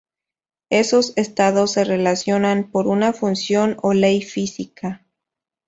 Esos 0.71 1.13
estados 1.15 1.73
se 1.73 1.83
relacionan 1.83 2.71
por 2.71 2.87
una 2.87 3.13
función 3.13 3.77
o 3.83 3.93
ley 3.93 4.23
física. 4.23 5.05